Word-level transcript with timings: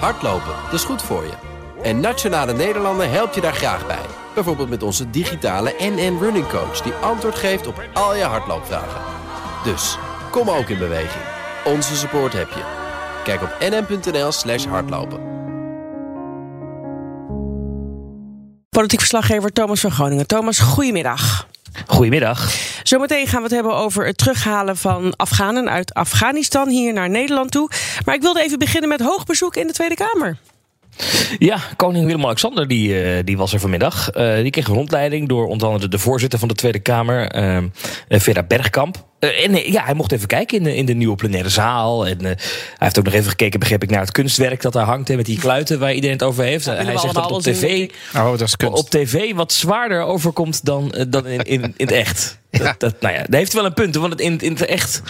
Hardlopen, 0.00 0.54
dat 0.64 0.72
is 0.72 0.84
goed 0.84 1.02
voor 1.02 1.22
je. 1.24 1.32
En 1.82 2.00
Nationale 2.00 2.52
Nederlanden 2.52 3.10
helpt 3.10 3.34
je 3.34 3.40
daar 3.40 3.54
graag 3.54 3.86
bij. 3.86 4.06
Bijvoorbeeld 4.34 4.68
met 4.68 4.82
onze 4.82 5.10
digitale 5.10 5.74
NN 5.78 6.18
Running 6.20 6.48
Coach... 6.48 6.80
die 6.80 6.92
antwoord 6.92 7.34
geeft 7.34 7.66
op 7.66 7.82
al 7.92 8.16
je 8.16 8.22
hardloopvragen. 8.22 9.00
Dus, 9.64 9.98
kom 10.30 10.50
ook 10.50 10.68
in 10.68 10.78
beweging. 10.78 11.24
Onze 11.64 11.96
support 11.96 12.32
heb 12.32 12.48
je. 12.48 12.62
Kijk 13.24 13.42
op 13.42 13.56
nn.nl 13.60 14.32
slash 14.32 14.64
hardlopen. 14.64 15.32
Politiek 18.68 18.98
verslaggever 18.98 19.52
Thomas 19.52 19.80
van 19.80 19.90
Groningen. 19.90 20.26
Thomas, 20.26 20.58
goedemiddag. 20.58 21.46
Goedemiddag. 21.94 22.52
Zometeen 22.82 23.26
gaan 23.26 23.38
we 23.38 23.44
het 23.44 23.54
hebben 23.54 23.74
over 23.74 24.06
het 24.06 24.16
terughalen 24.18 24.76
van 24.76 25.16
Afghanen 25.16 25.70
uit 25.70 25.94
Afghanistan 25.94 26.68
hier 26.68 26.92
naar 26.92 27.10
Nederland 27.10 27.50
toe. 27.50 27.70
Maar 28.04 28.14
ik 28.14 28.22
wilde 28.22 28.42
even 28.42 28.58
beginnen 28.58 28.88
met 28.88 29.00
hoogbezoek 29.00 29.56
in 29.56 29.66
de 29.66 29.72
Tweede 29.72 29.94
Kamer. 29.94 30.38
Ja, 31.38 31.58
koning 31.76 32.06
Willem-Alexander 32.06 32.68
die, 32.68 33.16
uh, 33.16 33.18
die 33.24 33.36
was 33.36 33.52
er 33.52 33.60
vanmiddag. 33.60 34.16
Uh, 34.16 34.36
die 34.36 34.50
kreeg 34.50 34.68
een 34.68 34.74
rondleiding 34.74 35.28
door 35.28 35.46
onder 35.46 35.68
andere 35.68 35.88
de 35.88 35.98
voorzitter 35.98 36.38
van 36.38 36.48
de 36.48 36.54
Tweede 36.54 36.78
Kamer, 36.80 37.36
uh, 37.36 37.58
Vera 38.08 38.42
Bergkamp. 38.42 39.04
En 39.32 39.72
ja, 39.72 39.84
hij 39.84 39.94
mocht 39.94 40.12
even 40.12 40.28
kijken 40.28 40.58
in 40.58 40.64
de, 40.64 40.76
in 40.76 40.86
de 40.86 40.94
nieuwe 40.94 41.16
plenaire 41.16 41.48
zaal. 41.48 42.06
En 42.06 42.24
hij 42.24 42.36
heeft 42.78 42.98
ook 42.98 43.04
nog 43.04 43.14
even 43.14 43.30
gekeken, 43.30 43.60
begreep 43.60 43.82
ik, 43.82 43.90
naar 43.90 44.00
het 44.00 44.12
kunstwerk 44.12 44.62
dat 44.62 44.72
daar 44.72 44.84
hangt. 44.84 45.08
Hè, 45.08 45.16
met 45.16 45.26
die 45.26 45.38
kluiten 45.38 45.78
waar 45.78 45.92
iedereen 45.92 46.16
het 46.16 46.24
over 46.24 46.44
heeft. 46.44 46.64
Ja, 46.64 46.74
hij 46.74 46.98
zegt 46.98 47.14
dat 47.14 47.30
op 47.30 47.42
tv, 47.42 47.90
oh, 48.14 48.30
dat 48.30 48.40
is 48.40 48.56
kunst. 48.56 48.78
op 48.78 48.90
tv 48.90 49.34
wat 49.34 49.52
zwaarder 49.52 50.02
overkomt 50.02 50.64
dan, 50.64 50.94
dan 51.08 51.26
in, 51.26 51.42
in, 51.42 51.62
in 51.62 51.72
het 51.76 51.92
echt. 51.92 52.38
Dat, 52.50 52.74
dat, 52.80 53.00
nou 53.00 53.14
ja, 53.14 53.24
daar 53.28 53.38
heeft 53.40 53.52
wel 53.52 53.64
een 53.64 53.74
punt. 53.74 53.94
Want 53.94 54.20
in, 54.20 54.40
in 54.40 54.52
het 54.52 54.64
echt 54.64 55.02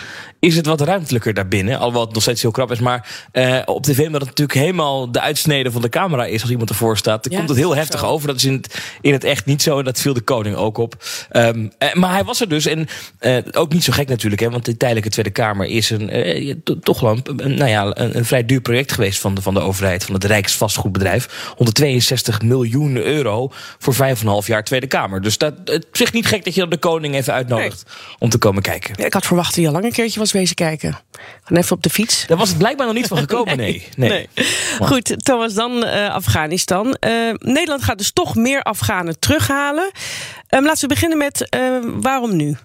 is 0.45 0.57
het 0.57 0.67
wat 0.67 0.81
ruimtelijker 0.81 1.35
daarbinnen. 1.35 1.79
Alhoewel 1.79 2.05
het 2.05 2.13
nog 2.13 2.23
steeds 2.23 2.43
heel 2.43 2.51
krap 2.51 2.71
is. 2.71 2.81
Maar 2.81 3.29
uh, 3.33 3.59
op 3.65 3.83
tv, 3.83 4.07
omdat 4.07 4.21
het 4.21 4.29
natuurlijk 4.29 4.59
helemaal 4.59 5.13
de 5.13 5.21
uitsnede 5.21 5.71
van 5.71 5.83
de 5.83 5.89
camera 5.89 6.27
is... 6.27 6.41
als 6.41 6.51
iemand 6.51 6.71
ervoor 6.71 6.97
staat, 6.97 7.23
dan 7.23 7.33
Ja, 7.33 7.39
komt 7.39 7.49
het 7.49 7.59
heel 7.59 7.77
heftig 7.77 8.01
zo. 8.01 8.07
over. 8.07 8.27
Dat 8.27 8.37
is 8.37 8.45
in 8.45 8.53
het, 8.53 8.83
in 9.01 9.13
het 9.13 9.25
echt 9.25 9.47
niet 9.47 9.63
zo. 9.63 9.79
En 9.79 9.85
dat 9.85 10.01
viel 10.01 10.15
de 10.15 10.21
koning 10.21 10.57
ook 10.57 10.79
op. 10.79 11.05
Um, 11.33 11.73
uh, 11.79 11.93
maar 11.93 12.13
hij 12.13 12.25
was 12.25 12.41
er 12.41 12.49
dus. 12.49 12.67
En 12.67 12.89
uh, 13.21 13.37
ook 13.53 13.73
niet 13.73 13.85
zo 13.85 13.93
gek 13.93 14.09
natuurlijk. 14.09 14.43
Hè, 14.43 14.51
want 14.51 14.65
de 14.65 14.77
tijdelijke 14.77 15.11
Tweede 15.11 15.31
Kamer 15.31 15.67
is 15.67 15.91
een, 15.91 16.63
toch 16.83 17.01
wel 17.01 17.19
een, 17.25 17.55
nou 17.55 17.71
ja, 17.71 17.85
een, 17.85 18.17
een, 18.17 18.25
vrij 18.25 18.45
duur 18.45 18.61
project 18.61 18.93
geweest... 18.93 19.21
van 19.21 19.35
de, 19.35 19.43
van 19.43 19.55
de 19.55 19.61
overheid, 19.61 20.05
van 20.05 20.15
het 20.15 20.25
Rijksvastgoedbedrijf. 20.25 21.53
162 21.57 22.43
miljoen 22.43 22.97
euro 22.97 23.51
voor 23.79 23.95
vijf 23.95 24.21
en 24.21 24.27
een 24.27 24.33
half 24.33 24.47
jaar 24.47 24.65
Tweede 24.65 24.87
Kamer. 24.87 25.23
Dus 25.23 25.39
dat, 25.39 25.55
het 25.65 25.87
is 25.93 26.11
niet 26.11 26.27
gek 26.27 26.45
dat 26.45 26.55
je 26.55 26.61
dan 26.61 26.71
de 26.71 26.77
koning 26.77 27.15
even 27.15 27.33
uitnodigt... 27.33 27.83
om 28.19 28.29
te 28.29 28.39
komen 28.39 28.63
kijken. 28.63 28.95
Ja, 28.97 29.05
ik 29.05 29.13
had 29.13 29.27
verwacht 29.27 29.49
dat 29.49 29.57
hij 29.57 29.67
al 29.67 29.73
lang 29.73 29.85
een 29.85 29.93
keertje 29.93 30.21
was 30.21 30.33
wezen 30.35 30.55
kijken. 30.55 30.99
Gewoon 31.43 31.63
even 31.63 31.77
op 31.77 31.83
de 31.83 31.91
fiets. 31.91 32.27
Daar 32.27 32.39
was 32.39 32.49
het 32.49 32.59
blijkbaar 32.59 32.87
nog 32.87 32.95
niet 32.95 33.07
van 33.07 33.19
gekomen, 33.19 33.57
nee. 33.57 33.89
nee. 33.97 34.09
nee. 34.09 34.29
Goed, 34.79 35.25
Thomas, 35.25 35.55
dan 35.55 35.85
uh, 35.85 36.15
Afghanistan. 36.15 36.87
Uh, 36.87 37.35
Nederland 37.39 37.83
gaat 37.83 37.99
dus 37.99 38.13
toch 38.13 38.35
meer 38.35 38.63
Afghanen 38.63 39.19
terughalen. 39.19 39.91
Um, 40.51 40.65
laten 40.65 40.81
we 40.81 40.95
beginnen 40.95 41.19
met 41.19 41.57
uh, 41.57 41.79
waarom 42.01 42.37
nu? 42.37 42.57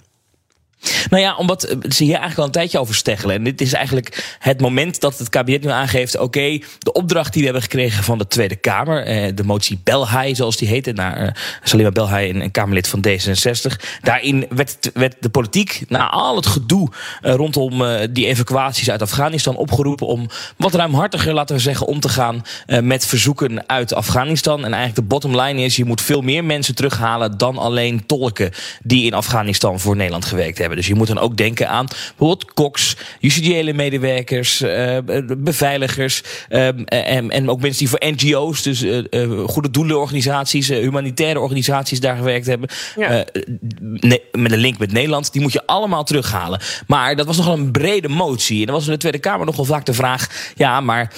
Nou 1.09 1.21
ja, 1.21 1.35
omdat 1.35 1.61
ze 1.89 2.03
hier 2.03 2.13
eigenlijk 2.13 2.39
al 2.39 2.45
een 2.45 2.51
tijdje 2.51 2.79
over 2.79 2.95
steggelen. 2.95 3.35
En 3.35 3.43
dit 3.43 3.61
is 3.61 3.73
eigenlijk 3.73 4.35
het 4.39 4.61
moment 4.61 4.99
dat 4.99 5.17
het 5.17 5.29
kabinet 5.29 5.63
nu 5.63 5.69
aangeeft... 5.69 6.17
oké, 6.17 6.59
de 6.79 6.91
opdracht 6.93 7.33
die 7.33 7.41
we 7.41 7.47
hebben 7.47 7.63
gekregen 7.63 8.03
van 8.03 8.17
de 8.17 8.27
Tweede 8.27 8.55
Kamer... 8.55 9.05
Eh, 9.05 9.31
de 9.35 9.43
motie 9.43 9.79
Belhai, 9.83 10.35
zoals 10.35 10.57
die 10.57 10.67
heette... 10.67 10.91
naar 10.91 11.17
eh, 11.17 11.31
Salima 11.63 11.91
Belhai, 11.91 12.29
een, 12.29 12.51
Kamerlid 12.51 12.87
van 12.87 13.05
D66... 13.07 13.85
daarin 14.01 14.45
werd, 14.49 14.91
werd 14.93 15.15
de 15.19 15.29
politiek, 15.29 15.81
na 15.87 16.09
al 16.09 16.35
het 16.35 16.45
gedoe... 16.45 16.89
Eh, 17.21 17.33
rondom 17.33 17.85
eh, 17.85 18.07
die 18.09 18.25
evacuaties 18.25 18.89
uit 18.89 19.01
Afghanistan 19.01 19.55
opgeroepen... 19.55 20.07
om 20.07 20.27
wat 20.57 20.75
ruimhartiger, 20.75 21.33
laten 21.33 21.55
we 21.55 21.61
zeggen, 21.61 21.87
om 21.87 21.99
te 21.99 22.09
gaan... 22.09 22.45
eh, 22.65 22.79
met 22.79 23.05
verzoeken 23.05 23.67
uit 23.69 23.93
Afghanistan. 23.93 24.57
En 24.57 24.73
eigenlijk 24.73 24.95
de 24.95 25.01
bottom 25.01 25.41
line 25.41 25.61
is... 25.61 25.75
je 25.75 25.85
moet 25.85 26.01
veel 26.01 26.21
meer 26.21 26.43
mensen 26.43 26.75
terughalen 26.75 27.37
dan 27.37 27.57
alleen 27.57 28.05
tolken... 28.05 28.51
die 28.83 29.05
in 29.05 29.13
Afghanistan 29.13 29.79
voor 29.79 29.95
Nederland 29.95 30.25
gewerkt 30.25 30.57
hebben. 30.57 30.68
Dus 30.75 30.87
je 30.87 30.95
moet 30.95 31.07
dan 31.07 31.19
ook 31.19 31.37
denken 31.37 31.69
aan 31.69 31.85
bijvoorbeeld 31.85 32.53
koks, 32.53 32.95
justitiële 33.19 33.73
medewerkers, 33.73 34.61
uh, 34.61 34.97
beveiligers 35.37 36.23
uh, 36.49 36.67
en, 36.85 37.29
en, 37.29 37.49
ook 37.49 37.61
mensen 37.61 37.79
die 37.79 37.89
voor 37.89 38.11
NGO's, 38.11 38.61
dus 38.61 38.81
uh, 38.83 39.03
goede 39.45 39.71
doelenorganisaties, 39.71 40.67
humanitaire 40.67 41.39
organisaties 41.39 41.99
daar 41.99 42.17
gewerkt 42.17 42.45
hebben. 42.45 42.69
Ja. 42.95 43.25
Ne- 43.79 44.21
met 44.31 44.51
een 44.51 44.59
link 44.59 44.77
met 44.77 44.91
Nederland, 44.91 45.31
die 45.31 45.41
moet 45.41 45.53
je 45.53 45.65
allemaal 45.65 46.03
terughalen. 46.03 46.59
Maar 46.87 47.15
dat 47.15 47.25
was 47.25 47.37
nogal 47.37 47.57
een 47.57 47.71
brede 47.71 48.09
motie. 48.09 48.61
En 48.61 48.67
er 48.67 48.73
was 48.73 48.85
in 48.85 48.91
de 48.91 48.97
Tweede 48.97 49.19
Kamer 49.19 49.45
nogal 49.45 49.65
vaak 49.65 49.85
de 49.85 49.93
vraag: 49.93 50.51
ja, 50.55 50.81
maar 50.81 51.13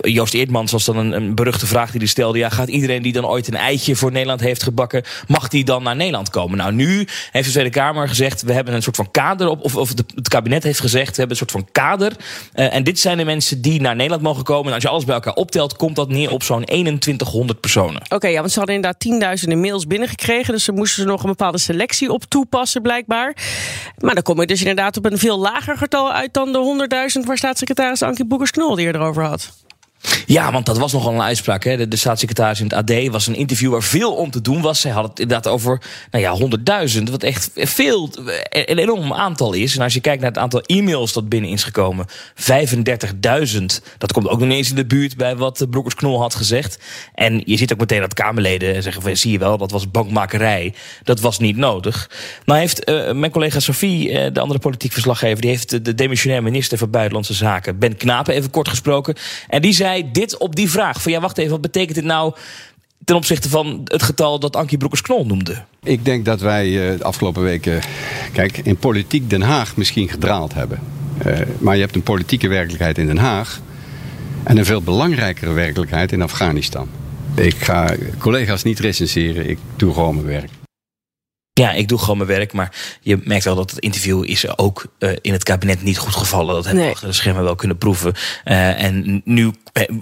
Joost 0.00 0.34
Eerdmans 0.34 0.72
was 0.72 0.84
dan 0.84 0.96
een, 0.96 1.12
een 1.12 1.34
beruchte 1.34 1.66
vraag 1.66 1.90
die 1.90 2.00
hij 2.00 2.08
stelde: 2.08 2.38
ja, 2.38 2.48
gaat 2.48 2.68
iedereen 2.68 3.02
die 3.02 3.12
dan 3.12 3.26
ooit 3.26 3.48
een 3.48 3.56
eitje 3.56 3.96
voor 3.96 4.12
Nederland 4.12 4.40
heeft 4.40 4.62
gebakken, 4.62 5.02
mag 5.26 5.48
die 5.48 5.64
dan 5.64 5.82
naar 5.82 5.96
Nederland 5.96 6.30
komen? 6.30 6.58
Nou, 6.58 6.72
nu 6.72 7.06
heeft 7.30 7.46
de 7.46 7.52
Tweede 7.52 7.70
Kamer 7.70 8.08
gezegd: 8.08 8.42
we 8.42 8.52
hebben 8.52 8.74
een 8.74 8.82
soort 8.82 8.89
van 8.96 9.10
kader 9.10 9.48
op, 9.48 9.64
of, 9.64 9.76
of 9.76 9.88
het 10.14 10.28
kabinet 10.28 10.62
heeft 10.62 10.80
gezegd, 10.80 11.10
we 11.10 11.16
hebben 11.16 11.30
een 11.30 11.48
soort 11.48 11.50
van 11.50 11.68
kader. 11.72 12.12
Uh, 12.54 12.74
en 12.74 12.84
dit 12.84 12.98
zijn 12.98 13.16
de 13.16 13.24
mensen 13.24 13.60
die 13.60 13.80
naar 13.80 13.96
Nederland 13.96 14.22
mogen 14.22 14.44
komen. 14.44 14.66
En 14.66 14.74
als 14.74 14.82
je 14.82 14.88
alles 14.88 15.04
bij 15.04 15.14
elkaar 15.14 15.34
optelt, 15.34 15.76
komt 15.76 15.96
dat 15.96 16.08
neer 16.08 16.30
op 16.30 16.42
zo'n 16.42 16.64
2100 16.64 17.60
personen. 17.60 18.02
Oké, 18.08 18.28
ja, 18.28 18.38
want 18.38 18.52
ze 18.52 18.58
hadden 18.58 18.74
inderdaad 18.74 19.00
tienduizenden 19.00 19.60
mails 19.60 19.86
binnengekregen. 19.86 20.54
Dus 20.54 20.64
ze 20.64 20.72
moesten 20.72 21.02
er 21.02 21.08
nog 21.08 21.22
een 21.22 21.28
bepaalde 21.28 21.58
selectie 21.58 22.12
op 22.12 22.24
toepassen, 22.24 22.82
blijkbaar. 22.82 23.36
Maar 23.98 24.14
dan 24.14 24.22
kom 24.22 24.40
je 24.40 24.46
dus 24.46 24.60
inderdaad 24.60 24.96
op 24.96 25.04
een 25.04 25.18
veel 25.18 25.38
lager 25.38 25.76
getal 25.76 26.12
uit 26.12 26.34
dan 26.34 26.52
de 26.52 26.88
100.000 27.18 27.26
waar 27.26 27.36
staatssecretaris 27.36 28.02
Ankie 28.02 28.26
Boekers-Knol 28.26 28.74
die 28.74 28.86
erover 28.86 29.24
had. 29.24 29.52
Ja, 30.26 30.52
want 30.52 30.66
dat 30.66 30.78
was 30.78 30.92
nogal 30.92 31.12
een 31.12 31.22
uitspraak. 31.22 31.64
Hè. 31.64 31.88
De, 31.88 31.96
staatssecretaris 31.96 32.60
in 32.60 32.64
het 32.64 32.74
AD 32.74 33.08
was 33.08 33.26
een 33.26 33.34
interview 33.34 33.70
waar 33.70 33.82
veel 33.82 34.14
om 34.14 34.30
te 34.30 34.40
doen 34.40 34.60
was. 34.60 34.80
Zij 34.80 34.90
had 34.90 35.08
het 35.08 35.20
inderdaad 35.20 35.52
over 35.52 35.82
nou 36.10 36.24
ja, 36.24 36.88
100.000, 36.96 37.02
wat 37.02 37.22
echt 37.22 37.50
veel, 37.54 38.10
een 38.48 38.78
enorm 38.78 39.12
aantal 39.12 39.52
is. 39.52 39.76
En 39.76 39.82
als 39.82 39.94
je 39.94 40.00
kijkt 40.00 40.20
naar 40.20 40.30
het 40.30 40.38
aantal 40.38 40.60
e-mails 40.60 41.12
dat 41.12 41.28
binnen 41.28 41.50
is 41.50 41.64
gekomen, 41.64 42.06
35.000. 42.08 43.64
Dat 43.98 44.12
komt 44.12 44.28
ook 44.28 44.40
nog 44.40 44.48
eens 44.48 44.70
in 44.70 44.76
de 44.76 44.86
buurt 44.86 45.16
bij 45.16 45.36
wat 45.36 45.66
Broekers 45.70 45.94
Knol 45.94 46.20
had 46.20 46.34
gezegd. 46.34 46.78
En 47.14 47.42
je 47.44 47.56
ziet 47.56 47.72
ook 47.72 47.78
meteen 47.78 48.00
dat 48.00 48.14
Kamerleden 48.14 48.82
zeggen 48.82 49.02
van, 49.02 49.16
zie 49.16 49.32
je 49.32 49.38
wel, 49.38 49.58
dat 49.58 49.70
was 49.70 49.90
bankmakerij. 49.90 50.74
Dat 51.02 51.20
was 51.20 51.38
niet 51.38 51.56
nodig. 51.56 52.10
Nou 52.44 52.58
heeft 52.58 52.88
uh, 52.88 53.12
mijn 53.12 53.32
collega 53.32 53.60
Sophie, 53.60 54.32
de 54.32 54.40
andere 54.40 54.60
politiek 54.60 54.92
verslaggever, 54.92 55.40
die 55.40 55.50
heeft 55.50 55.84
de 55.84 55.94
demissionair 55.94 56.42
minister 56.42 56.78
van 56.78 56.90
Buitenlandse 56.90 57.34
Zaken, 57.34 57.78
Ben 57.78 57.96
Knapen, 57.96 58.34
even 58.34 58.50
kort 58.50 58.68
gesproken. 58.68 59.14
En 59.48 59.62
die 59.62 59.72
zei 59.72 59.89
dit 60.12 60.38
op 60.38 60.56
die 60.56 60.70
vraag. 60.70 61.02
Van 61.02 61.12
ja, 61.12 61.20
wacht 61.20 61.38
even, 61.38 61.50
wat 61.50 61.60
betekent 61.60 61.94
dit 61.94 62.04
nou 62.04 62.34
ten 63.04 63.16
opzichte 63.16 63.48
van 63.48 63.80
het 63.84 64.02
getal 64.02 64.38
dat 64.38 64.56
Ankie 64.56 64.78
Broekers-Knol 64.78 65.26
noemde? 65.26 65.64
Ik 65.82 66.04
denk 66.04 66.24
dat 66.24 66.40
wij 66.40 66.66
uh, 66.66 66.98
de 66.98 67.04
afgelopen 67.04 67.42
weken, 67.42 67.80
kijk, 68.32 68.58
in 68.58 68.76
politiek 68.76 69.30
Den 69.30 69.42
Haag 69.42 69.76
misschien 69.76 70.08
gedraald 70.08 70.54
hebben. 70.54 70.78
Uh, 71.26 71.38
maar 71.58 71.74
je 71.74 71.80
hebt 71.80 71.94
een 71.94 72.02
politieke 72.02 72.48
werkelijkheid 72.48 72.98
in 72.98 73.06
Den 73.06 73.18
Haag 73.18 73.60
en 74.42 74.56
een 74.56 74.64
veel 74.64 74.82
belangrijkere 74.82 75.52
werkelijkheid 75.52 76.12
in 76.12 76.22
Afghanistan. 76.22 76.88
Ik 77.34 77.56
ga 77.56 77.94
collega's 78.18 78.62
niet 78.62 78.78
recenseren, 78.78 79.48
ik 79.48 79.58
doe 79.76 79.92
gewoon 79.92 80.14
mijn 80.14 80.26
werk. 80.26 80.50
Ja, 81.60 81.72
ik 81.72 81.88
doe 81.88 81.98
gewoon 81.98 82.16
mijn 82.16 82.28
werk. 82.28 82.52
Maar 82.52 82.98
je 83.00 83.18
merkt 83.24 83.44
wel 83.44 83.54
dat 83.54 83.70
het 83.70 83.78
interview 83.78 84.24
is 84.24 84.58
ook 84.58 84.86
uh, 84.98 85.10
in 85.20 85.32
het 85.32 85.42
kabinet 85.42 85.82
niet 85.82 85.98
goed 85.98 86.14
gevallen. 86.14 86.54
Dat 86.54 86.64
hebben 86.64 86.74
we 86.74 86.86
nee. 86.86 86.92
achter 86.94 87.08
de 87.08 87.14
schermen 87.14 87.42
wel 87.42 87.54
kunnen 87.54 87.78
proeven. 87.78 88.12
Uh, 88.44 88.82
en 88.82 89.22
nu 89.24 89.52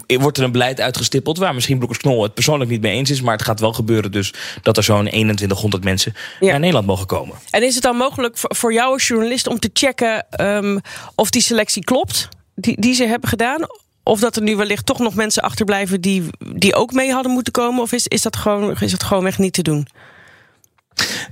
uh, 0.07 0.19
wordt 0.21 0.39
er 0.39 0.45
een 0.45 0.53
beleid 0.53 0.81
uitgestippeld 0.81 1.39
waar 1.39 1.55
misschien 1.55 1.77
Broekers 1.77 2.01
Knol 2.01 2.23
het 2.23 2.35
persoonlijk 2.35 2.71
niet 2.71 2.81
mee 2.81 2.93
eens 2.93 3.11
is. 3.11 3.21
Maar 3.21 3.37
het 3.37 3.45
gaat 3.45 3.61
wel 3.61 3.73
gebeuren 3.73 4.13
dus 4.13 4.35
dat 4.63 4.77
er 4.77 4.83
zo'n 4.83 5.07
2100 5.07 5.85
mensen 5.85 6.15
ja. 6.41 6.51
naar 6.51 6.59
Nederland 6.59 6.87
mogen 6.87 7.07
komen. 7.07 7.37
En 7.51 7.63
is 7.63 7.75
het 7.75 7.83
dan 7.83 7.97
mogelijk 7.97 8.35
voor 8.37 8.73
jou 8.73 8.93
als 8.93 9.07
journalist 9.07 9.47
om 9.47 9.59
te 9.59 9.71
checken 9.73 10.27
um, 10.41 10.81
of 11.15 11.31
die 11.31 11.43
selectie 11.43 11.85
klopt? 11.85 12.29
Die, 12.55 12.81
die 12.81 12.95
ze 12.95 13.05
hebben 13.05 13.29
gedaan? 13.29 13.67
Of 14.03 14.21
dat 14.21 14.37
er 14.37 14.43
nu 14.43 14.57
wellicht 14.57 14.87
toch 14.87 14.99
nog 14.99 15.15
mensen 15.15 15.43
achterblijven 15.43 16.01
die, 16.01 16.25
die 16.55 16.75
ook 16.75 16.93
mee 16.93 17.13
hadden 17.13 17.33
moeten 17.33 17.53
komen? 17.53 17.83
Of 17.83 17.93
is, 17.93 18.07
is, 18.07 18.23
dat 18.23 18.37
gewoon, 18.37 18.77
is 18.81 18.91
dat 18.91 19.03
gewoon 19.03 19.27
echt 19.27 19.39
niet 19.39 19.53
te 19.53 19.63
doen? 19.63 19.87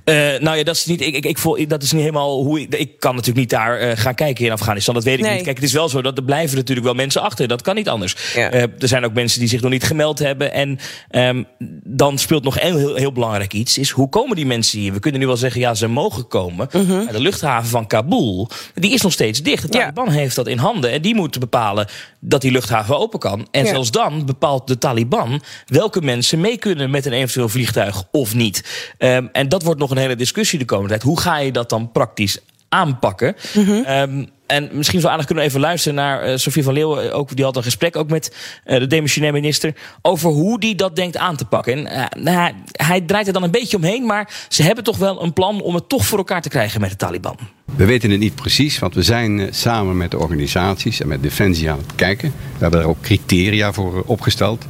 Uh, 0.04 0.14
nou 0.40 0.56
ja, 0.56 0.62
dat 0.62 0.76
is 0.76 0.86
niet. 0.86 1.00
Ik, 1.00 1.14
ik, 1.14 1.26
ik 1.26 1.38
voel, 1.38 1.68
dat 1.68 1.82
is 1.82 1.92
niet 1.92 2.00
helemaal 2.00 2.42
hoe 2.42 2.60
ik. 2.60 2.74
Ik 2.74 3.00
kan 3.00 3.10
natuurlijk 3.14 3.38
niet 3.38 3.50
daar 3.50 3.82
uh, 3.82 3.92
gaan 3.94 4.14
kijken 4.14 4.44
in 4.44 4.52
Afghanistan. 4.52 4.94
Dat 4.94 5.04
weet 5.04 5.18
ik 5.18 5.24
nee. 5.24 5.34
niet. 5.34 5.42
Kijk, 5.42 5.56
het 5.56 5.64
is 5.64 5.72
wel 5.72 5.88
zo 5.88 6.02
dat 6.02 6.16
er 6.16 6.24
blijven 6.24 6.56
natuurlijk 6.56 6.86
wel 6.86 6.94
mensen 6.94 7.22
achter. 7.22 7.48
Dat 7.48 7.62
kan 7.62 7.74
niet 7.74 7.88
anders. 7.88 8.16
Ja. 8.34 8.54
Uh, 8.54 8.62
er 8.62 8.88
zijn 8.88 9.04
ook 9.04 9.12
mensen 9.12 9.40
die 9.40 9.48
zich 9.48 9.60
nog 9.60 9.70
niet 9.70 9.84
gemeld 9.84 10.18
hebben. 10.18 10.52
En 10.52 10.78
um, 11.10 11.46
dan 11.84 12.18
speelt 12.18 12.44
nog 12.44 12.60
een 12.60 12.76
heel, 12.76 12.94
heel 12.94 13.12
belangrijk 13.12 13.52
iets: 13.52 13.78
is 13.78 13.90
hoe 13.90 14.08
komen 14.08 14.36
die 14.36 14.46
mensen 14.46 14.78
hier? 14.78 14.92
We 14.92 15.00
kunnen 15.00 15.20
nu 15.20 15.26
wel 15.26 15.36
zeggen, 15.36 15.60
ja, 15.60 15.74
ze 15.74 15.88
mogen 15.88 16.28
komen. 16.28 16.68
Mhm. 16.72 17.04
Maar 17.04 17.12
de 17.12 17.20
luchthaven 17.20 17.68
van 17.68 17.86
Kabul, 17.86 18.50
die 18.74 18.92
is 18.92 19.02
nog 19.02 19.12
steeds 19.12 19.42
dicht. 19.42 19.62
De 19.62 19.68
Taliban 19.68 20.04
ja. 20.04 20.12
heeft 20.12 20.36
dat 20.36 20.46
in 20.46 20.58
handen. 20.58 20.90
En 20.90 21.02
die 21.02 21.14
moeten 21.14 21.40
bepalen 21.40 21.86
dat 22.20 22.40
die 22.40 22.50
luchthaven 22.50 22.98
open 22.98 23.18
kan. 23.18 23.48
En 23.50 23.64
Ja. 23.64 23.70
zelfs 23.70 23.90
dan 23.90 24.26
bepaalt 24.26 24.66
de 24.66 24.78
Taliban 24.78 25.42
welke 25.66 26.02
mensen 26.02 26.40
mee 26.40 26.58
kunnen 26.58 26.90
met 26.90 27.06
een 27.06 27.12
eventueel 27.12 27.48
vliegtuig 27.48 28.04
of 28.12 28.34
niet. 28.34 28.64
Um, 28.98 29.28
en 29.32 29.48
dat 29.48 29.55
wordt 29.62 29.80
nog 29.80 29.90
een 29.90 29.96
hele 29.96 30.16
discussie 30.16 30.58
de 30.58 30.64
komende 30.64 30.90
tijd. 30.90 31.02
Hoe 31.02 31.20
ga 31.20 31.38
je 31.38 31.52
dat 31.52 31.68
dan 31.68 31.92
praktisch 31.92 32.38
aanpakken. 32.68 33.36
Ehm, 33.84 34.24
en 34.46 34.68
misschien 34.72 35.00
zo 35.00 35.08
aardig 35.08 35.26
kunnen 35.26 35.44
we 35.44 35.50
even 35.50 35.62
luisteren 35.62 35.96
naar 35.96 36.28
uh, 36.28 36.36
Sofie 36.36 36.62
van 36.62 36.72
Leeuwen. 36.72 37.12
Ook, 37.12 37.36
die 37.36 37.44
had 37.44 37.56
een 37.56 37.62
gesprek 37.62 37.96
ook 37.96 38.10
met 38.10 38.36
uh, 38.66 38.78
de 38.78 38.86
demissionair 38.86 39.32
minister. 39.32 39.74
Over 40.02 40.30
hoe 40.30 40.60
die 40.60 40.74
dat 40.74 40.96
denkt 40.96 41.16
aan 41.16 41.36
te 41.36 41.44
pakken. 41.44 41.86
En 41.86 41.98
uh, 42.18 42.22
nou, 42.24 42.52
hij 42.72 43.00
draait 43.00 43.26
er 43.26 43.32
dan 43.32 43.42
een 43.42 43.50
beetje 43.50 43.76
omheen. 43.76 44.06
Maar 44.06 44.46
ze 44.48 44.62
hebben 44.62 44.84
toch 44.84 44.96
wel 44.96 45.22
een 45.22 45.32
plan 45.32 45.62
om 45.62 45.74
het 45.74 45.88
toch 45.88 46.06
voor 46.06 46.18
elkaar 46.18 46.42
te 46.42 46.48
krijgen 46.48 46.80
met 46.80 46.90
de 46.90 46.96
Taliban. 46.96 47.36
We 47.76 47.84
weten 47.84 48.10
het 48.10 48.20
niet 48.20 48.34
precies, 48.34 48.78
want 48.78 48.94
we 48.94 49.02
zijn 49.02 49.48
samen 49.50 49.96
met 49.96 50.10
de 50.10 50.18
organisaties 50.18 51.00
en 51.00 51.08
met 51.08 51.22
Defensie 51.22 51.70
aan 51.70 51.78
het 51.78 51.94
kijken. 51.94 52.28
We 52.30 52.58
hebben 52.58 52.80
daar 52.80 52.88
ook 52.88 53.00
criteria 53.00 53.72
voor 53.72 54.02
opgesteld. 54.06 54.64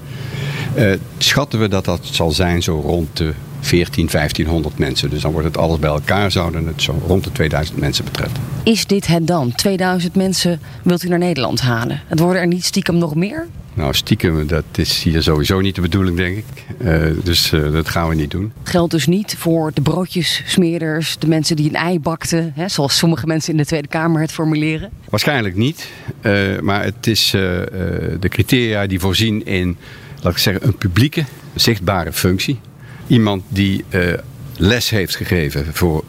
schatten 1.19 1.61
we 1.61 1.69
dat 1.69 1.85
dat 1.85 2.01
zal 2.03 2.31
zijn 2.31 2.63
zo 2.63 2.81
rond 2.81 3.17
de 3.17 3.35
14, 3.61 4.09
1500 4.11 4.79
mensen. 4.79 5.11
Dus 5.11 5.23
dan 5.23 5.33
wordt 5.33 5.47
het 5.47 5.57
alles 5.57 5.79
bij 5.79 5.91
elkaar, 5.91 6.31
zouden 6.31 6.67
het 6.67 6.83
zo 6.83 7.03
rond 7.07 7.25
de 7.25 7.33
2000 7.33 7.79
mensen 7.79 8.05
betreffen. 8.05 8.41
Is 8.63 8.87
dit 8.87 9.07
het 9.07 9.27
dan? 9.27 9.55
2000 9.55 10.15
mensen 10.15 10.61
wilt 10.83 11.03
u 11.03 11.09
naar 11.09 11.19
Nederland 11.19 11.61
halen? 11.61 12.01
Het 12.07 12.19
worden 12.19 12.41
er 12.41 12.47
niet 12.47 12.65
stiekem 12.65 12.99
nog 12.99 13.15
meer? 13.15 13.47
Nou, 13.77 13.95
stiekem, 13.95 14.47
dat 14.47 14.65
is 14.75 15.03
hier 15.03 15.23
sowieso 15.23 15.61
niet 15.61 15.75
de 15.75 15.81
bedoeling, 15.81 16.17
denk 16.17 16.37
ik. 16.37 16.45
Uh, 16.79 17.25
dus 17.25 17.53
uh, 17.53 17.73
dat 17.73 17.89
gaan 17.89 18.09
we 18.09 18.15
niet 18.15 18.31
doen. 18.31 18.53
Geldt 18.63 18.91
dus 18.91 19.07
niet 19.07 19.35
voor 19.39 19.71
de 19.75 19.81
broodjessmeerders, 19.81 21.19
de 21.19 21.29
mensen 21.29 21.57
die 21.57 21.69
een 21.69 21.75
ei 21.75 22.01
bakten, 22.01 22.53
hè, 22.55 22.69
zoals 22.69 22.99
sommige 22.99 23.27
mensen 23.27 23.53
in 23.53 23.59
de 23.59 23.67
Tweede 23.67 23.89
Kamer 23.89 24.21
het 24.21 24.33
formuleren? 24.33 24.91
Waarschijnlijk 25.09 25.57
niet. 25.57 25.91
Uh, 26.23 26.61
maar 26.61 26.85
het 26.85 27.07
is 27.07 27.31
de 27.31 28.29
criteria 28.29 28.87
die 28.87 29.01
voorzien 29.01 29.47
in, 29.47 29.77
laat 30.23 30.33
ik 30.33 30.39
zeggen, 30.39 30.67
een 30.67 30.77
publieke, 30.77 31.25
zichtbare 31.55 32.13
functie. 32.13 32.59
Iemand 33.07 33.43
die 33.49 33.85
uh, 33.91 34.13
les 34.57 34.91
heeft 34.91 35.17
gegeven 35.17 35.67
voor 35.73 36.05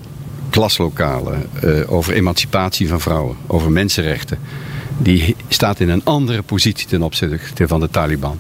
klaslokalen, 0.50 1.50
uh, 1.64 1.92
over 1.92 2.14
emancipatie 2.14 2.88
van 2.88 3.02
vrouwen, 3.02 3.36
over 3.48 3.72
mensenrechten. 3.72 4.40
Die 4.98 5.36
staat 5.48 5.80
in 5.80 5.90
een 5.90 6.02
andere 6.04 6.42
positie 6.42 6.88
ten 6.88 7.02
opzichte 7.02 7.68
van 7.68 7.80
de 7.80 7.90
Taliban 7.90 8.40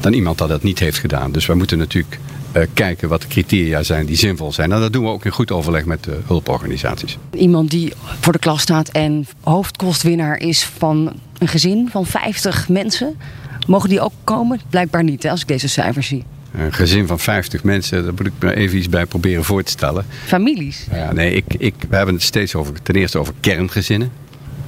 dan 0.00 0.12
iemand 0.12 0.38
dat 0.38 0.48
dat 0.48 0.62
niet 0.62 0.78
heeft 0.78 0.98
gedaan. 0.98 1.32
Dus 1.32 1.46
wij 1.46 1.56
moeten 1.56 1.78
natuurlijk 1.78 2.18
uh, 2.56 2.62
kijken 2.74 3.08
wat 3.08 3.20
de 3.20 3.28
criteria 3.28 3.82
zijn 3.82 4.06
die 4.06 4.16
zinvol 4.16 4.52
zijn. 4.52 4.72
En 4.72 4.80
dat 4.80 4.92
doen 4.92 5.04
we 5.04 5.10
ook 5.10 5.24
in 5.24 5.30
goed 5.30 5.50
overleg 5.50 5.84
met 5.84 6.04
de 6.04 6.18
hulporganisaties. 6.26 7.18
Iemand 7.30 7.70
die 7.70 7.92
voor 8.20 8.32
de 8.32 8.38
klas 8.38 8.62
staat 8.62 8.88
en 8.88 9.26
hoofdkostwinnaar 9.40 10.38
is 10.38 10.64
van 10.64 11.12
een 11.38 11.48
gezin 11.48 11.88
van 11.90 12.06
50 12.06 12.68
mensen. 12.68 13.16
Mogen 13.66 13.88
die 13.88 14.00
ook 14.00 14.12
komen? 14.24 14.60
Blijkbaar 14.70 15.04
niet, 15.04 15.22
hè, 15.22 15.30
als 15.30 15.40
ik 15.40 15.48
deze 15.48 15.68
cijfers 15.68 16.06
zie. 16.06 16.24
Een 16.56 16.72
gezin 16.72 17.06
van 17.06 17.18
50 17.18 17.64
mensen, 17.64 18.04
daar 18.04 18.12
moet 18.16 18.26
ik 18.26 18.32
me 18.38 18.54
even 18.54 18.78
iets 18.78 18.88
bij 18.88 19.06
proberen 19.06 19.44
voor 19.44 19.62
te 19.62 19.70
stellen. 19.70 20.06
Families? 20.24 20.86
Ja, 20.90 21.12
nee, 21.12 21.32
ik, 21.32 21.44
ik, 21.58 21.74
we 21.88 21.96
hebben 21.96 22.14
het 22.14 22.24
steeds 22.24 22.54
over, 22.54 22.82
ten 22.82 22.94
eerste 22.94 23.18
over 23.18 23.34
kerngezinnen. 23.40 24.12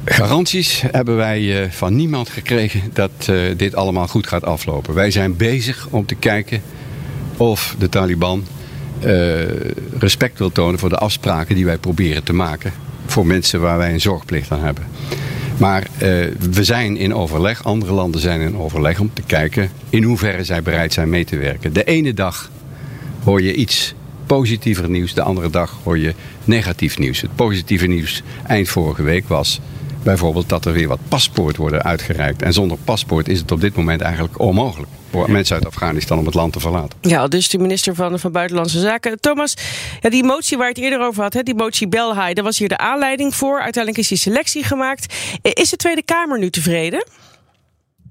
Garanties 0.04 0.82
hebben 0.90 1.16
wij 1.16 1.40
uh, 1.40 1.70
van 1.70 1.96
niemand 1.96 2.28
gekregen 2.28 2.82
dat 2.92 3.10
uh, 3.30 3.40
dit 3.56 3.74
allemaal 3.74 4.08
goed 4.08 4.26
gaat 4.26 4.44
aflopen. 4.44 4.94
Wij 4.94 5.10
zijn 5.10 5.36
bezig 5.36 5.86
om 5.90 6.06
te 6.06 6.14
kijken 6.14 6.62
of 7.36 7.74
de 7.78 7.88
Taliban 7.88 8.44
uh, 9.04 9.42
respect 9.98 10.38
wil 10.38 10.52
tonen 10.52 10.78
voor 10.78 10.88
de 10.88 10.98
afspraken 10.98 11.54
die 11.54 11.64
wij 11.64 11.78
proberen 11.78 12.24
te 12.24 12.32
maken. 12.32 12.72
Voor 13.06 13.26
mensen 13.26 13.60
waar 13.60 13.78
wij 13.78 13.92
een 13.92 14.00
zorgplicht 14.00 14.50
aan 14.50 14.64
hebben. 14.64 14.84
Maar 15.58 15.82
uh, 15.82 15.98
we 16.50 16.64
zijn 16.64 16.96
in 16.96 17.14
overleg, 17.14 17.64
andere 17.64 17.92
landen 17.92 18.20
zijn 18.20 18.40
in 18.40 18.56
overleg 18.56 19.00
om 19.00 19.10
te 19.12 19.22
kijken 19.22 19.70
in 19.90 20.02
hoeverre 20.02 20.44
zij 20.44 20.62
bereid 20.62 20.92
zijn 20.92 21.08
mee 21.08 21.24
te 21.24 21.36
werken. 21.36 21.72
De 21.72 21.84
ene 21.84 22.14
dag 22.14 22.50
hoor 23.24 23.42
je 23.42 23.54
iets 23.54 23.94
positiever 24.26 24.90
nieuws, 24.90 25.14
de 25.14 25.22
andere 25.22 25.50
dag 25.50 25.76
hoor 25.82 25.98
je 25.98 26.14
negatief 26.44 26.98
nieuws. 26.98 27.20
Het 27.20 27.36
positieve 27.36 27.86
nieuws 27.86 28.22
eind 28.46 28.68
vorige 28.68 29.02
week 29.02 29.28
was 29.28 29.60
bijvoorbeeld 30.02 30.48
dat 30.48 30.64
er 30.64 30.72
weer 30.72 30.88
wat 30.88 30.98
paspoort 31.08 31.56
worden 31.56 31.82
uitgereikt. 31.82 32.42
En 32.42 32.52
zonder 32.52 32.78
paspoort 32.84 33.28
is 33.28 33.38
het 33.38 33.52
op 33.52 33.60
dit 33.60 33.76
moment 33.76 34.00
eigenlijk 34.00 34.38
onmogelijk 34.38 34.90
voor 35.10 35.30
mensen 35.30 35.56
uit 35.56 35.66
Afghanistan 35.66 36.18
om 36.18 36.24
het 36.24 36.34
land 36.34 36.52
te 36.52 36.60
verlaten. 36.60 36.98
Ja, 37.00 37.28
dus 37.28 37.48
de 37.48 37.58
minister 37.58 37.94
van, 37.94 38.18
van 38.18 38.32
Buitenlandse 38.32 38.80
Zaken. 38.80 39.20
Thomas, 39.20 39.54
ja, 40.00 40.10
die 40.10 40.24
motie 40.24 40.56
waar 40.56 40.66
je 40.66 40.74
het 40.74 40.82
eerder 40.82 41.00
over 41.00 41.22
had, 41.22 41.34
hè, 41.34 41.42
die 41.42 41.54
motie 41.54 41.88
Belhaai, 41.88 42.34
daar 42.34 42.44
was 42.44 42.58
hier 42.58 42.68
de 42.68 42.78
aanleiding 42.78 43.34
voor. 43.34 43.60
Uiteindelijk 43.60 44.02
is 44.02 44.08
die 44.08 44.18
selectie 44.18 44.64
gemaakt. 44.64 45.14
Is 45.42 45.70
de 45.70 45.76
Tweede 45.76 46.02
Kamer 46.02 46.38
nu 46.38 46.50
tevreden? 46.50 47.04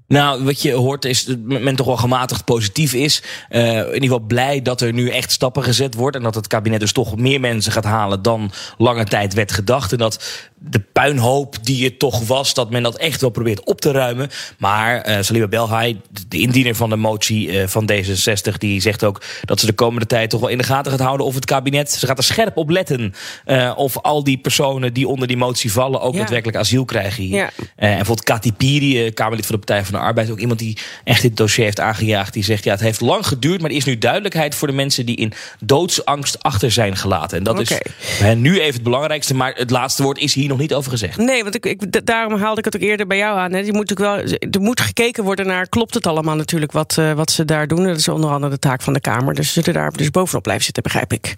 Nou, 0.08 0.44
wat 0.44 0.62
je 0.62 0.72
hoort 0.72 1.04
is 1.04 1.24
dat 1.24 1.38
men 1.38 1.76
toch 1.76 1.86
wel 1.86 1.96
gematigd 1.96 2.44
positief 2.44 2.92
is. 2.92 3.22
Uh, 3.50 3.78
in 3.78 3.84
ieder 3.84 4.02
geval 4.02 4.18
blij 4.18 4.62
dat 4.62 4.80
er 4.80 4.92
nu 4.92 5.08
echt 5.08 5.32
stappen 5.32 5.62
gezet 5.62 5.94
worden. 5.94 6.20
En 6.20 6.26
dat 6.26 6.34
het 6.34 6.46
kabinet 6.46 6.80
dus 6.80 6.92
toch 6.92 7.16
meer 7.16 7.40
mensen 7.40 7.72
gaat 7.72 7.84
halen 7.84 8.22
dan 8.22 8.50
lange 8.78 9.04
tijd 9.04 9.34
werd 9.34 9.52
gedacht. 9.52 9.92
En 9.92 9.98
dat 9.98 10.46
de 10.60 10.80
puinhoop 10.92 11.56
die 11.62 11.84
het 11.84 11.98
toch 11.98 12.26
was, 12.26 12.54
dat 12.54 12.70
men 12.70 12.82
dat 12.82 12.96
echt 12.96 13.20
wel 13.20 13.30
probeert 13.30 13.64
op 13.64 13.80
te 13.80 13.90
ruimen. 13.90 14.30
Maar 14.58 15.08
uh, 15.08 15.16
Salima 15.20 15.48
Belhai, 15.48 16.00
de 16.28 16.38
indiener 16.38 16.74
van 16.74 16.90
de 16.90 16.96
motie 16.96 17.48
uh, 17.48 17.66
van 17.66 17.90
D66, 17.92 18.56
die 18.58 18.80
zegt 18.80 19.04
ook 19.04 19.22
dat 19.44 19.60
ze 19.60 19.66
de 19.66 19.72
komende 19.72 20.06
tijd 20.06 20.30
toch 20.30 20.40
wel 20.40 20.48
in 20.48 20.58
de 20.58 20.64
gaten 20.64 20.90
gaat 20.92 21.00
houden 21.00 21.26
of 21.26 21.34
het 21.34 21.44
kabinet. 21.44 21.90
Ze 21.90 22.06
gaat 22.06 22.18
er 22.18 22.24
scherp 22.24 22.56
op 22.56 22.70
letten 22.70 23.14
uh, 23.46 23.72
of 23.76 23.98
al 23.98 24.24
die 24.24 24.38
personen 24.38 24.92
die 24.92 25.08
onder 25.08 25.28
die 25.28 25.36
motie 25.36 25.72
vallen 25.72 26.00
ook 26.00 26.12
ja. 26.12 26.18
daadwerkelijk 26.18 26.58
asiel 26.58 26.84
krijgen 26.84 27.22
hier. 27.22 27.36
Ja. 27.36 27.50
en 27.56 27.96
bijvoorbeeld 27.96 28.24
Kati 28.24 28.52
Piri, 28.52 29.12
Kamerlid 29.12 29.46
van 29.46 29.54
de 29.54 29.64
Partij 29.66 29.84
van 29.84 29.97
de 29.98 30.04
Arbeid, 30.04 30.30
ook 30.30 30.38
iemand 30.38 30.58
die 30.58 30.78
echt 31.04 31.22
dit 31.22 31.36
dossier 31.36 31.64
heeft 31.64 31.80
aangejaagd. 31.80 32.32
Die 32.32 32.44
zegt 32.44 32.64
ja, 32.64 32.72
het 32.72 32.80
heeft 32.80 33.00
lang 33.00 33.26
geduurd, 33.26 33.60
maar 33.60 33.70
er 33.70 33.76
is 33.76 33.84
nu 33.84 33.98
duidelijkheid 33.98 34.54
voor 34.54 34.68
de 34.68 34.74
mensen 34.74 35.06
die 35.06 35.16
in 35.16 35.32
doodsangst 35.60 36.42
achter 36.42 36.70
zijn 36.70 36.96
gelaten. 36.96 37.38
En 37.38 37.44
dat 37.44 37.58
okay. 37.58 37.82
is 38.20 38.36
nu 38.36 38.60
even 38.60 38.74
het 38.74 38.82
belangrijkste, 38.82 39.34
maar 39.34 39.52
het 39.54 39.70
laatste 39.70 40.02
woord 40.02 40.18
is 40.18 40.34
hier 40.34 40.48
nog 40.48 40.58
niet 40.58 40.74
over 40.74 40.90
gezegd. 40.90 41.16
Nee, 41.16 41.42
want 41.42 41.54
ik, 41.54 41.66
ik, 41.66 42.06
daarom 42.06 42.40
haalde 42.40 42.58
ik 42.58 42.64
het 42.64 42.76
ook 42.76 42.82
eerder 42.82 43.06
bij 43.06 43.16
jou 43.16 43.38
aan. 43.38 43.52
Hè. 43.52 43.58
Je 43.58 43.72
moet 43.72 43.90
wel, 43.98 44.16
er 44.50 44.60
moet 44.60 44.80
gekeken 44.80 45.24
worden 45.24 45.46
naar, 45.46 45.68
klopt 45.68 45.94
het 45.94 46.06
allemaal 46.06 46.36
natuurlijk 46.36 46.72
wat, 46.72 46.96
uh, 46.98 47.12
wat 47.12 47.30
ze 47.30 47.44
daar 47.44 47.66
doen. 47.66 47.86
Dat 47.86 47.96
is 47.96 48.08
onder 48.08 48.30
andere 48.30 48.52
de 48.52 48.58
taak 48.58 48.82
van 48.82 48.92
de 48.92 49.00
Kamer. 49.00 49.34
Dus 49.34 49.52
ze 49.52 49.62
zullen 49.62 49.80
daar 49.80 49.92
dus 49.92 50.10
bovenop 50.10 50.42
blijven 50.42 50.64
zitten, 50.64 50.82
begrijp 50.82 51.12
ik. 51.12 51.34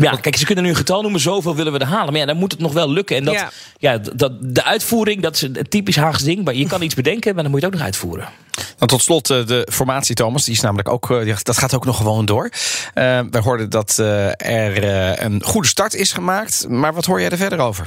Ja, 0.00 0.16
kijk, 0.16 0.36
ze 0.36 0.44
kunnen 0.44 0.64
nu 0.64 0.70
een 0.70 0.76
getal 0.76 1.02
noemen, 1.02 1.20
zoveel 1.20 1.54
willen 1.54 1.72
we 1.72 1.78
er 1.78 1.86
halen. 1.86 2.12
Maar 2.12 2.20
ja, 2.20 2.26
dan 2.26 2.36
moet 2.36 2.52
het 2.52 2.60
nog 2.60 2.72
wel 2.72 2.90
lukken. 2.90 3.16
En 3.16 3.24
dat, 3.24 3.34
ja. 3.34 3.50
ja 3.78 3.98
dat, 4.14 4.32
de 4.40 4.64
uitvoering, 4.64 5.22
dat 5.22 5.34
is 5.34 5.42
een 5.42 5.68
typisch 5.68 5.96
Haags 5.96 6.22
ding. 6.22 6.44
Maar 6.44 6.54
je 6.54 6.66
kan 6.66 6.82
iets 6.82 6.94
bedenken, 6.94 7.34
maar 7.34 7.42
dan 7.42 7.52
moet 7.52 7.60
je 7.60 7.66
het 7.66 7.74
ook 7.74 7.77
nog 7.77 7.77
uitvoeren. 7.82 8.28
Nou, 8.76 8.90
tot 8.90 9.02
slot 9.02 9.26
de 9.26 9.68
formatie, 9.70 10.14
Thomas. 10.14 10.44
Die 10.44 10.54
is 10.54 10.60
namelijk 10.60 10.88
ook, 10.88 11.08
dat 11.42 11.58
gaat 11.58 11.74
ook 11.74 11.84
nog 11.84 11.96
gewoon 11.96 12.24
door. 12.24 12.44
Uh, 12.44 13.20
we 13.30 13.38
hoorden 13.38 13.70
dat 13.70 13.96
er 13.96 15.24
een 15.24 15.42
goede 15.42 15.68
start 15.68 15.94
is 15.94 16.12
gemaakt. 16.12 16.68
Maar 16.68 16.94
wat 16.94 17.04
hoor 17.04 17.20
jij 17.20 17.30
er 17.30 17.36
verder 17.36 17.58
over? 17.58 17.86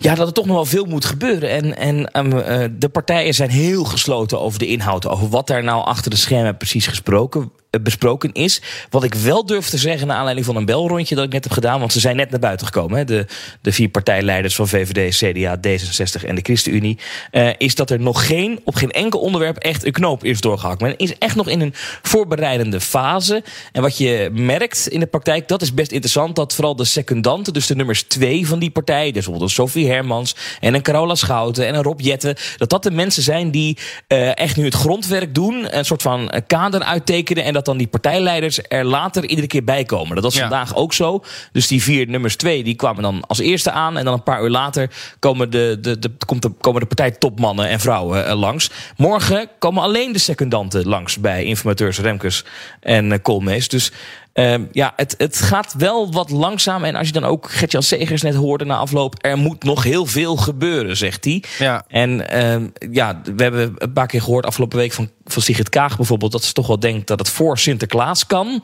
Ja, 0.00 0.14
dat 0.14 0.26
er 0.26 0.32
toch 0.32 0.46
nog 0.46 0.54
wel 0.54 0.64
veel 0.64 0.84
moet 0.84 1.04
gebeuren. 1.04 1.50
En, 1.50 1.76
en 1.76 2.18
um, 2.18 2.32
uh, 2.32 2.64
de 2.78 2.88
partijen 2.88 3.34
zijn 3.34 3.50
heel 3.50 3.84
gesloten 3.84 4.40
over 4.40 4.58
de 4.58 4.66
inhoud. 4.66 5.06
Over 5.06 5.28
wat 5.28 5.46
daar 5.46 5.64
nou 5.64 5.84
achter 5.84 6.10
de 6.10 6.16
schermen 6.16 6.56
precies 6.56 6.86
gesproken 6.86 7.52
besproken 7.82 8.32
is. 8.32 8.62
Wat 8.90 9.04
ik 9.04 9.14
wel 9.14 9.46
durf 9.46 9.68
te 9.68 9.78
zeggen, 9.78 10.06
naar 10.06 10.16
aanleiding 10.16 10.46
van 10.46 10.56
een 10.56 10.64
belrondje 10.64 11.14
dat 11.14 11.24
ik 11.24 11.32
net 11.32 11.44
heb 11.44 11.52
gedaan, 11.52 11.78
want 11.78 11.92
ze 11.92 12.00
zijn 12.00 12.16
net 12.16 12.30
naar 12.30 12.40
buiten 12.40 12.66
gekomen, 12.66 12.98
hè, 12.98 13.04
de, 13.04 13.26
de 13.60 13.72
vier 13.72 13.88
partijleiders 13.88 14.54
van 14.54 14.68
VVD, 14.68 15.16
CDA, 15.16 15.56
D66 15.56 16.24
en 16.26 16.34
de 16.34 16.40
ChristenUnie, 16.42 16.98
uh, 17.32 17.50
is 17.58 17.74
dat 17.74 17.90
er 17.90 18.00
nog 18.00 18.26
geen, 18.26 18.60
op 18.64 18.74
geen 18.74 18.90
enkel 18.90 19.20
onderwerp 19.20 19.56
echt 19.56 19.86
een 19.86 19.92
knoop 19.92 20.24
is 20.24 20.40
doorgehakt. 20.40 20.80
Men 20.80 20.96
is 20.96 21.18
echt 21.18 21.36
nog 21.36 21.48
in 21.48 21.60
een 21.60 21.74
voorbereidende 22.02 22.80
fase. 22.80 23.42
En 23.72 23.82
wat 23.82 23.98
je 23.98 24.30
merkt 24.32 24.88
in 24.88 25.00
de 25.00 25.06
praktijk, 25.06 25.48
dat 25.48 25.62
is 25.62 25.74
best 25.74 25.90
interessant, 25.90 26.36
dat 26.36 26.54
vooral 26.54 26.76
de 26.76 26.84
secundanten, 26.84 27.52
dus 27.52 27.66
de 27.66 27.76
nummers 27.76 28.02
twee 28.02 28.46
van 28.46 28.58
die 28.58 28.70
partij, 28.70 29.04
dus 29.04 29.12
bijvoorbeeld 29.12 29.50
Sophie 29.50 29.88
Hermans 29.88 30.36
en 30.60 30.74
een 30.74 30.82
Carola 30.82 31.14
Schouten 31.14 31.66
en 31.66 31.74
een 31.74 31.82
Rob 31.82 32.00
Jetten, 32.00 32.36
dat 32.56 32.70
dat 32.70 32.82
de 32.82 32.90
mensen 32.90 33.22
zijn 33.22 33.50
die 33.50 33.78
uh, 34.08 34.38
echt 34.38 34.56
nu 34.56 34.64
het 34.64 34.74
grondwerk 34.74 35.34
doen, 35.34 35.76
een 35.76 35.84
soort 35.84 36.02
van 36.02 36.30
kader 36.46 36.82
uittekenen 36.82 37.44
en 37.44 37.52
dat 37.52 37.65
dan 37.66 37.76
die 37.76 37.86
partijleiders 37.86 38.60
er 38.68 38.84
later 38.84 39.24
iedere 39.24 39.46
keer 39.46 39.64
bij 39.64 39.84
komen. 39.84 40.14
Dat 40.14 40.24
was 40.24 40.34
ja. 40.34 40.40
vandaag 40.40 40.76
ook 40.76 40.92
zo. 40.92 41.24
Dus 41.52 41.66
die 41.66 41.82
vier 41.82 42.08
nummers 42.08 42.36
twee, 42.36 42.64
die 42.64 42.74
kwamen 42.74 43.02
dan 43.02 43.24
als 43.26 43.38
eerste 43.38 43.70
aan. 43.70 43.96
En 43.96 44.04
dan 44.04 44.14
een 44.14 44.22
paar 44.22 44.42
uur 44.42 44.50
later 44.50 44.90
komen 45.18 45.50
de, 45.50 45.78
de, 45.80 45.98
de, 45.98 46.10
komt 46.26 46.42
de, 46.42 46.50
komen 46.60 46.80
de 46.80 46.86
partijtopmannen 46.86 47.68
en 47.68 47.80
vrouwen 47.80 48.26
uh, 48.26 48.38
langs. 48.38 48.70
Morgen 48.96 49.48
komen 49.58 49.82
alleen 49.82 50.12
de 50.12 50.18
secundanten 50.18 50.88
langs 50.88 51.18
bij 51.18 51.44
informateurs 51.44 51.98
Remkes 51.98 52.44
en 52.80 53.10
uh, 53.10 53.18
Koolmees. 53.22 53.68
Dus 53.68 53.92
uh, 54.36 54.54
ja, 54.72 54.92
het, 54.96 55.14
het 55.18 55.36
gaat 55.36 55.74
wel 55.78 56.12
wat 56.12 56.30
langzaam. 56.30 56.84
En 56.84 56.94
als 56.94 57.06
je 57.06 57.12
dan 57.12 57.24
ook 57.24 57.50
Gertjan 57.50 57.82
Segers 57.82 58.22
net 58.22 58.34
hoorde 58.34 58.64
na 58.64 58.76
afloop... 58.76 59.14
er 59.18 59.38
moet 59.38 59.64
nog 59.64 59.82
heel 59.82 60.06
veel 60.06 60.36
gebeuren, 60.36 60.96
zegt 60.96 61.24
hij. 61.24 61.42
Ja. 61.58 61.84
En 61.88 62.10
uh, 62.34 62.90
ja, 62.92 63.20
we 63.36 63.42
hebben 63.42 63.74
een 63.78 63.92
paar 63.92 64.06
keer 64.06 64.22
gehoord 64.22 64.46
afgelopen 64.46 64.78
week 64.78 64.92
van, 64.92 65.10
van 65.24 65.42
Sigrid 65.42 65.68
Kaag 65.68 65.96
bijvoorbeeld... 65.96 66.32
dat 66.32 66.44
ze 66.44 66.52
toch 66.52 66.66
wel 66.66 66.80
denkt 66.80 67.06
dat 67.06 67.18
het 67.18 67.28
voor 67.28 67.58
Sinterklaas 67.58 68.26
kan... 68.26 68.62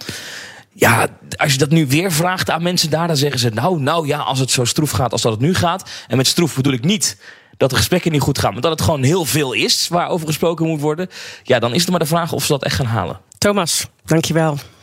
Ja, 0.75 1.09
als 1.37 1.53
je 1.53 1.59
dat 1.59 1.71
nu 1.71 1.87
weer 1.87 2.13
vraagt 2.13 2.51
aan 2.51 2.63
mensen 2.63 2.91
daar, 2.91 3.07
dan 3.07 3.17
zeggen 3.17 3.39
ze: 3.39 3.51
Nou, 3.51 3.81
nou 3.81 4.07
ja, 4.07 4.19
als 4.19 4.39
het 4.39 4.51
zo 4.51 4.65
stroef 4.65 4.91
gaat 4.91 5.13
als 5.13 5.23
dat 5.23 5.33
het 5.33 5.41
nu 5.41 5.55
gaat. 5.55 5.91
En 6.09 6.17
met 6.17 6.27
stroef 6.27 6.55
bedoel 6.55 6.73
ik 6.73 6.85
niet 6.85 7.17
dat 7.57 7.71
de 7.71 7.77
gesprekken 7.77 8.13
niet 8.13 8.21
goed 8.21 8.39
gaan, 8.39 8.53
maar 8.53 8.63
dat 8.63 8.71
het 8.71 8.81
gewoon 8.83 9.03
heel 9.03 9.25
veel 9.25 9.53
is 9.53 9.89
waarover 9.89 10.27
gesproken 10.27 10.67
moet 10.67 10.81
worden. 10.81 11.09
Ja, 11.43 11.59
dan 11.59 11.75
is 11.75 11.81
het 11.81 11.91
maar 11.91 11.99
de 11.99 12.07
vraag 12.07 12.33
of 12.33 12.45
ze 12.45 12.53
dat 12.53 12.65
echt 12.65 12.75
gaan 12.75 12.87
halen. 12.87 13.21
Thomas, 13.39 13.87
dankjewel. 14.05 14.59